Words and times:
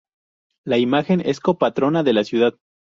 La 0.65 0.79
imagen 0.79 1.21
es 1.23 1.39
Copatrona 1.39 2.01
de 2.01 2.13
la 2.13 2.23
ciudad. 2.23 2.55